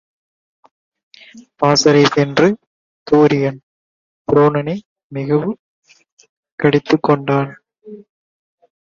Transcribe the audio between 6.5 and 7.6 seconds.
கடிந்துகொண்டான்.